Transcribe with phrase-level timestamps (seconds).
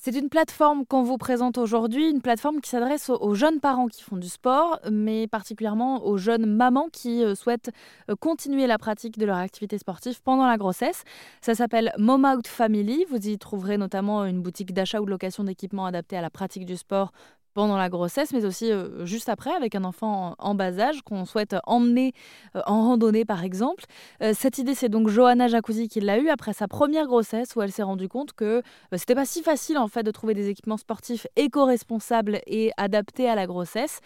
[0.00, 4.04] C'est une plateforme qu'on vous présente aujourd'hui, une plateforme qui s'adresse aux jeunes parents qui
[4.04, 7.72] font du sport, mais particulièrement aux jeunes mamans qui euh, souhaitent
[8.08, 11.02] euh, continuer la pratique de leur activité sportive pendant la grossesse.
[11.40, 13.06] Ça s'appelle Mom Out Family.
[13.10, 16.64] Vous y trouverez notamment une boutique d'achat ou de location d'équipements adaptés à la pratique
[16.64, 17.10] du sport
[17.58, 21.24] pendant la grossesse, mais aussi euh, juste après avec un enfant en, bas âge qu'on
[21.24, 22.12] souhaite emmener
[22.54, 23.82] euh, en randonnée par exemple.
[24.22, 27.62] Euh, cette idée, c'est donc Johanna Jacuzzi qui l'a eue après sa première grossesse où
[27.62, 28.62] elle s'est rendue compte que
[28.92, 33.34] c'était pas si facile en fait de trouver des équipements sportifs éco-responsables et adaptés à
[33.34, 33.98] la grossesse.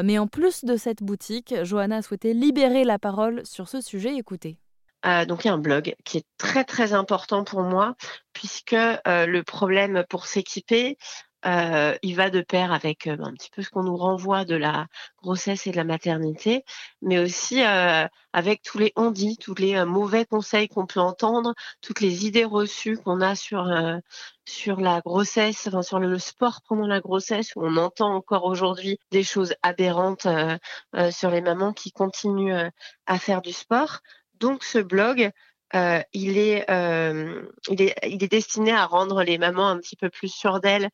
[0.00, 4.14] mais en plus de cette boutique, Johanna a souhaité libérer la parole sur ce sujet.
[4.14, 4.56] Écoutez.
[5.26, 7.96] donc il y a un blog qui est très très important pour moi
[8.32, 8.70] puisque
[9.06, 10.96] le problème pour s'équiper,
[11.46, 14.56] euh, il va de pair avec euh, un petit peu ce qu'on nous renvoie de
[14.56, 14.86] la
[15.22, 16.64] grossesse et de la maternité,
[17.00, 22.00] mais aussi euh, avec tous les on-dit, tous les mauvais conseils qu'on peut entendre, toutes
[22.00, 23.70] les idées reçues qu'on a sur
[24.44, 28.98] sur la grossesse, enfin sur le sport pendant la grossesse, où on entend encore aujourd'hui
[29.10, 30.26] des choses aberrantes
[31.10, 32.68] sur les mamans qui continuent
[33.06, 34.00] à faire du sport.
[34.34, 35.30] Donc ce blog,
[35.72, 36.66] il, est,
[37.68, 40.84] il, est, il est destiné à rendre les mamans un petit peu plus sûres d'elles,
[40.84, 40.88] euh,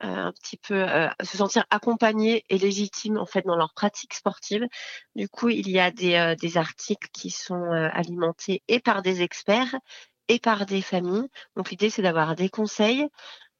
[0.00, 4.66] un petit peu euh, se sentir accompagnées et légitimes en fait dans leur pratique sportive.
[5.14, 9.22] Du coup, il y a des, euh, des articles qui sont alimentés et par des
[9.22, 9.76] experts
[10.28, 11.28] et par des familles.
[11.56, 13.06] Donc l'idée c'est d'avoir des conseils,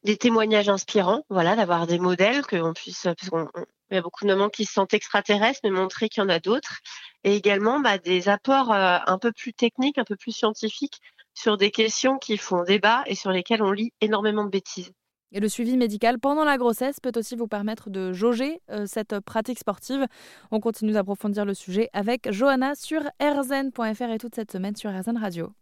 [0.04, 3.48] des témoignages inspirants, voilà, d'avoir des modèles que on puisse parce qu'on
[3.90, 6.28] il y a beaucoup de mamans qui se sentent extraterrestres, mais montrer qu'il y en
[6.28, 6.78] a d'autres.
[7.24, 11.00] Et également bah, des apports un peu plus techniques, un peu plus scientifiques
[11.34, 14.92] sur des questions qui font débat et sur lesquelles on lit énormément de bêtises.
[15.32, 19.20] Et le suivi médical pendant la grossesse peut aussi vous permettre de jauger euh, cette
[19.20, 20.06] pratique sportive.
[20.50, 25.16] On continue d'approfondir le sujet avec Johanna sur rzn.fr et toute cette semaine sur RZN
[25.16, 25.52] Radio.